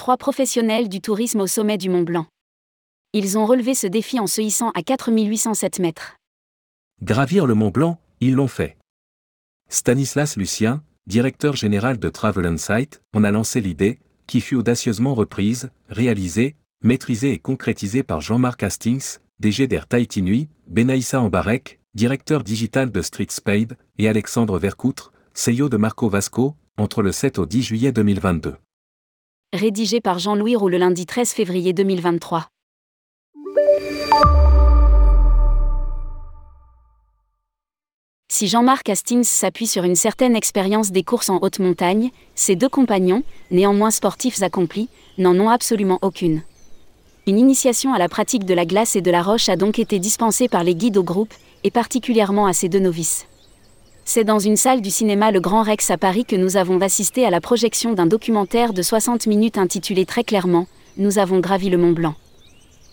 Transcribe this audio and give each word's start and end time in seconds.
trois 0.00 0.16
professionnels 0.16 0.88
du 0.88 1.02
tourisme 1.02 1.40
au 1.40 1.46
sommet 1.46 1.76
du 1.76 1.90
Mont 1.90 2.04
Blanc. 2.04 2.24
Ils 3.12 3.36
ont 3.36 3.44
relevé 3.44 3.74
ce 3.74 3.86
défi 3.86 4.18
en 4.18 4.26
se 4.26 4.40
hissant 4.40 4.70
à 4.70 4.82
4807 4.82 5.78
mètres. 5.78 6.16
Gravir 7.02 7.46
le 7.46 7.52
Mont 7.52 7.68
Blanc, 7.68 8.00
ils 8.20 8.32
l'ont 8.32 8.48
fait. 8.48 8.78
Stanislas 9.68 10.38
Lucien, 10.38 10.82
directeur 11.06 11.54
général 11.54 11.98
de 11.98 12.08
Travel 12.08 12.46
Insight, 12.46 13.02
en 13.12 13.24
a 13.24 13.30
lancé 13.30 13.60
l'idée, 13.60 13.98
qui 14.26 14.40
fut 14.40 14.54
audacieusement 14.54 15.14
reprise, 15.14 15.68
réalisée, 15.90 16.56
maîtrisée 16.82 17.32
et 17.32 17.38
concrétisée 17.38 18.02
par 18.02 18.22
Jean-Marc 18.22 18.62
Hastings, 18.62 19.18
DG 19.38 19.66
d'Air 19.66 19.86
Tahiti 19.86 20.22
Nui, 20.22 20.48
Benaïssa 20.66 21.20
Ambarek, 21.20 21.78
directeur 21.92 22.42
digital 22.42 22.90
de 22.90 23.02
Street 23.02 23.26
Spade, 23.28 23.76
et 23.98 24.08
Alexandre 24.08 24.58
Vercoutre, 24.58 25.12
CEO 25.34 25.68
de 25.68 25.76
Marco 25.76 26.08
Vasco, 26.08 26.56
entre 26.78 27.02
le 27.02 27.12
7 27.12 27.38
au 27.38 27.44
10 27.44 27.62
juillet 27.62 27.92
2022. 27.92 28.56
Rédigé 29.52 30.00
par 30.00 30.20
Jean-Louis 30.20 30.54
Roux 30.54 30.68
le 30.68 30.78
lundi 30.78 31.06
13 31.06 31.32
février 31.32 31.72
2023. 31.72 32.46
Si 38.28 38.46
Jean-Marc 38.46 38.88
Hastings 38.88 39.24
s'appuie 39.24 39.66
sur 39.66 39.82
une 39.82 39.96
certaine 39.96 40.36
expérience 40.36 40.92
des 40.92 41.02
courses 41.02 41.30
en 41.30 41.40
haute 41.42 41.58
montagne, 41.58 42.10
ses 42.36 42.54
deux 42.54 42.68
compagnons, 42.68 43.24
néanmoins 43.50 43.90
sportifs 43.90 44.40
accomplis, 44.40 44.88
n'en 45.18 45.36
ont 45.40 45.50
absolument 45.50 45.98
aucune. 46.00 46.42
Une 47.26 47.40
initiation 47.40 47.92
à 47.92 47.98
la 47.98 48.08
pratique 48.08 48.44
de 48.44 48.54
la 48.54 48.66
glace 48.66 48.94
et 48.94 49.02
de 49.02 49.10
la 49.10 49.20
roche 49.20 49.48
a 49.48 49.56
donc 49.56 49.80
été 49.80 49.98
dispensée 49.98 50.46
par 50.46 50.62
les 50.62 50.76
guides 50.76 50.96
au 50.96 51.02
groupe, 51.02 51.34
et 51.64 51.72
particulièrement 51.72 52.46
à 52.46 52.52
ces 52.52 52.68
deux 52.68 52.78
novices. 52.78 53.26
C'est 54.12 54.24
dans 54.24 54.40
une 54.40 54.56
salle 54.56 54.80
du 54.80 54.90
cinéma 54.90 55.30
Le 55.30 55.38
Grand 55.38 55.62
Rex 55.62 55.88
à 55.88 55.96
Paris 55.96 56.24
que 56.24 56.34
nous 56.34 56.56
avons 56.56 56.80
assisté 56.80 57.24
à 57.24 57.30
la 57.30 57.40
projection 57.40 57.92
d'un 57.92 58.06
documentaire 58.06 58.72
de 58.72 58.82
60 58.82 59.28
minutes 59.28 59.56
intitulé 59.56 60.04
très 60.04 60.24
clairement 60.24 60.66
Nous 60.96 61.20
avons 61.20 61.38
gravi 61.38 61.70
le 61.70 61.78
Mont 61.78 61.92
Blanc. 61.92 62.16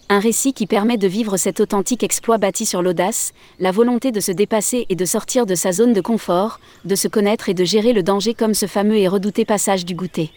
Un 0.10 0.20
récit 0.20 0.54
qui 0.54 0.68
permet 0.68 0.98
de 0.98 1.08
vivre 1.08 1.38
cet 1.38 1.60
authentique 1.60 2.04
exploit 2.04 2.38
bâti 2.38 2.68
sur 2.68 2.84
l'audace, 2.84 3.34
la 3.58 3.72
volonté 3.72 4.12
de 4.12 4.20
se 4.20 4.32
dépasser 4.32 4.86
et 4.90 4.96
de 4.96 5.06
sortir 5.06 5.48
de 5.48 5.56
sa 5.56 5.72
zone 5.72 5.94
de 5.94 6.02
confort, 6.02 6.60
de 6.86 6.94
se 6.94 7.08
connaître 7.08 7.50
et 7.50 7.56
de 7.56 7.66
gérer 7.66 7.94
le 7.94 8.04
danger 8.04 8.36
comme 8.36 8.54
ce 8.54 8.68
fameux 8.68 8.98
et 8.98 9.08
redouté 9.08 9.44
passage 9.44 9.86
du 9.86 9.96
goûter. 9.96 10.30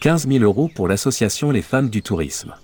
15 0.00 0.26
000 0.26 0.42
euros 0.42 0.68
pour 0.74 0.88
l'association 0.88 1.52
Les 1.52 1.62
Femmes 1.62 1.88
du 1.88 2.02
Tourisme. 2.02 2.56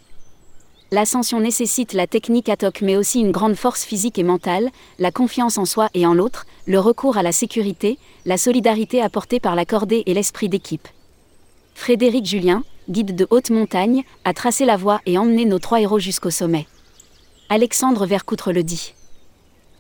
L'ascension 0.92 1.38
nécessite 1.38 1.92
la 1.92 2.08
technique 2.08 2.48
ad 2.48 2.64
hoc 2.64 2.80
mais 2.83 2.96
aussi 2.96 3.20
une 3.20 3.30
grande 3.30 3.55
force 3.55 3.84
physique 3.84 4.19
et 4.19 4.24
mentale, 4.24 4.70
la 4.98 5.12
confiance 5.12 5.56
en 5.56 5.64
soi 5.64 5.88
et 5.94 6.05
en 6.05 6.14
l'autre, 6.14 6.47
le 6.66 6.80
recours 6.80 7.16
à 7.16 7.22
la 7.22 7.30
sécurité, 7.30 7.97
la 8.27 8.36
solidarité 8.36 9.00
apportée 9.00 9.38
par 9.38 9.55
la 9.55 9.64
cordée 9.64 10.02
et 10.06 10.14
l'esprit 10.14 10.48
d'équipe. 10.48 10.88
Frédéric 11.74 12.27
Julien, 12.27 12.64
guide 12.88 13.14
de 13.14 13.28
haute 13.30 13.50
montagne, 13.50 14.02
a 14.24 14.34
tracé 14.34 14.64
la 14.64 14.77
voie 14.77 15.00
et 15.06 15.16
emmené 15.16 15.44
nos 15.44 15.60
trois 15.60 15.80
héros 15.80 16.00
jusqu'au 16.00 16.30
sommet. 16.30 16.66
Alexandre 17.48 18.04
Vercoutre 18.04 18.52
le 18.52 18.64
dit. 18.64 18.94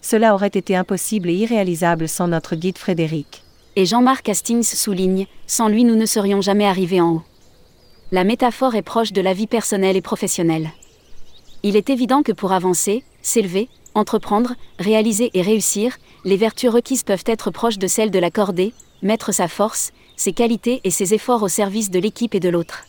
Cela 0.02 0.32
aurait 0.34 0.46
été 0.46 0.76
impossible 0.76 1.28
et 1.28 1.34
irréalisable 1.34 2.08
sans 2.08 2.28
notre 2.28 2.54
guide 2.54 2.78
Frédéric. 2.78 3.42
Et 3.74 3.84
Jean-Marc 3.84 4.28
Hastings 4.28 4.62
souligne, 4.62 5.26
sans 5.48 5.66
lui 5.66 5.82
nous 5.82 5.96
ne 5.96 6.06
serions 6.06 6.40
jamais 6.40 6.66
arrivés 6.66 7.00
en 7.00 7.14
haut. 7.14 7.22
La 8.12 8.22
métaphore 8.22 8.76
est 8.76 8.82
proche 8.82 9.12
de 9.12 9.20
la 9.20 9.32
vie 9.32 9.48
personnelle 9.48 9.96
et 9.96 10.02
professionnelle. 10.02 10.70
Il 11.62 11.76
est 11.76 11.90
évident 11.90 12.22
que 12.22 12.32
pour 12.32 12.52
avancer, 12.52 13.04
s'élever, 13.20 13.68
entreprendre, 13.94 14.54
réaliser 14.78 15.30
et 15.34 15.42
réussir, 15.42 15.98
les 16.24 16.36
vertus 16.36 16.70
requises 16.70 17.02
peuvent 17.02 17.24
être 17.26 17.50
proches 17.50 17.78
de 17.78 17.86
celles 17.86 18.10
de 18.10 18.18
la 18.18 18.30
cordée, 18.30 18.72
mettre 19.02 19.32
sa 19.32 19.46
force, 19.46 19.92
ses 20.16 20.32
qualités 20.32 20.80
et 20.84 20.90
ses 20.90 21.12
efforts 21.12 21.42
au 21.42 21.48
service 21.48 21.90
de 21.90 21.98
l'équipe 21.98 22.34
et 22.34 22.40
de 22.40 22.48
l'autre. 22.48 22.84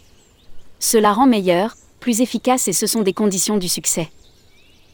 Cela 0.80 1.12
rend 1.12 1.28
meilleur, 1.28 1.76
plus 2.00 2.22
efficace 2.22 2.68
et 2.68 2.74
ce 2.74 2.88
sont 2.88 3.02
des 3.02 3.14
conditions 3.14 3.58
du 3.58 3.68
succès. 3.68 4.10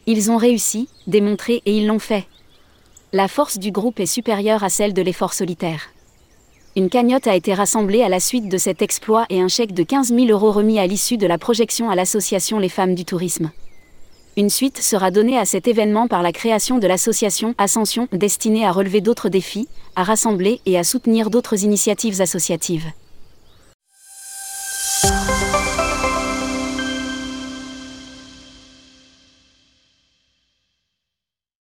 Ils 0.07 0.31
ont 0.31 0.37
réussi, 0.37 0.89
démontré 1.05 1.61
et 1.65 1.77
ils 1.77 1.85
l'ont 1.85 1.99
fait. 1.99 2.25
La 3.13 3.27
force 3.27 3.59
du 3.59 3.71
groupe 3.71 3.99
est 3.99 4.05
supérieure 4.05 4.63
à 4.63 4.69
celle 4.69 4.93
de 4.93 5.01
l'effort 5.01 5.33
solitaire. 5.33 5.89
Une 6.75 6.89
cagnotte 6.89 7.27
a 7.27 7.35
été 7.35 7.53
rassemblée 7.53 8.03
à 8.03 8.09
la 8.09 8.19
suite 8.19 8.49
de 8.49 8.57
cet 8.57 8.81
exploit 8.81 9.25
et 9.29 9.41
un 9.41 9.47
chèque 9.47 9.73
de 9.73 9.83
15 9.83 10.09
000 10.13 10.27
euros 10.27 10.51
remis 10.51 10.79
à 10.79 10.87
l'issue 10.87 11.17
de 11.17 11.27
la 11.27 11.37
projection 11.37 11.89
à 11.89 11.95
l'association 11.95 12.59
Les 12.59 12.69
Femmes 12.69 12.95
du 12.95 13.05
Tourisme. 13.05 13.51
Une 14.37 14.51
suite 14.51 14.77
sera 14.83 15.09
donnée 15.09 15.35
à 15.39 15.45
cet 15.45 15.67
événement 15.67 16.07
par 16.07 16.21
la 16.21 16.31
création 16.31 16.77
de 16.77 16.85
l'association 16.85 17.55
Ascension 17.57 18.07
destinée 18.11 18.67
à 18.67 18.71
relever 18.71 19.01
d'autres 19.01 19.29
défis, 19.29 19.67
à 19.95 20.03
rassembler 20.03 20.61
et 20.67 20.77
à 20.77 20.83
soutenir 20.83 21.31
d'autres 21.31 21.63
initiatives 21.63 22.21
associatives. 22.21 22.85